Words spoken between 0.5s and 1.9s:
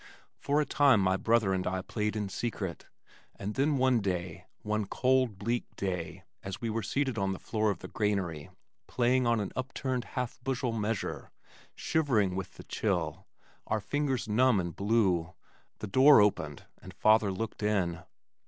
a time my brother and I